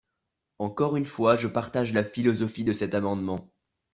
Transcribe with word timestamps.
Encore 0.57 0.97
une 0.97 1.05
fois, 1.05 1.35
je 1.35 1.47
partage 1.47 1.93
la 1.93 2.03
philosophie 2.03 2.63
de 2.63 2.73
cet 2.73 2.95
amendement. 2.95 3.51